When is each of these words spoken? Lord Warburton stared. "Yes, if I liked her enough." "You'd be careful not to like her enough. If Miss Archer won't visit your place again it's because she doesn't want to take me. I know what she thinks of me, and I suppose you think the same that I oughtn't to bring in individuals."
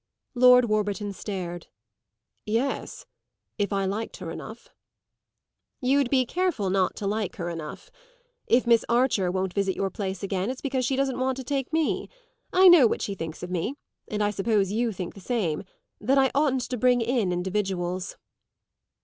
Lord 0.33 0.65
Warburton 0.65 1.13
stared. 1.13 1.67
"Yes, 2.47 3.05
if 3.59 3.71
I 3.71 3.85
liked 3.85 4.17
her 4.17 4.31
enough." 4.31 4.69
"You'd 5.79 6.09
be 6.09 6.25
careful 6.25 6.71
not 6.71 6.95
to 6.95 7.05
like 7.05 7.35
her 7.35 7.49
enough. 7.51 7.91
If 8.47 8.65
Miss 8.65 8.83
Archer 8.89 9.29
won't 9.29 9.53
visit 9.53 9.75
your 9.75 9.91
place 9.91 10.23
again 10.23 10.49
it's 10.49 10.59
because 10.59 10.85
she 10.85 10.95
doesn't 10.95 11.19
want 11.19 11.37
to 11.37 11.43
take 11.43 11.71
me. 11.71 12.09
I 12.51 12.67
know 12.67 12.87
what 12.87 13.03
she 13.03 13.13
thinks 13.13 13.43
of 13.43 13.51
me, 13.51 13.75
and 14.07 14.23
I 14.23 14.31
suppose 14.31 14.71
you 14.71 14.91
think 14.91 15.13
the 15.13 15.19
same 15.19 15.63
that 15.99 16.17
I 16.17 16.31
oughtn't 16.33 16.61
to 16.71 16.77
bring 16.77 17.01
in 17.01 17.31
individuals." 17.31 18.15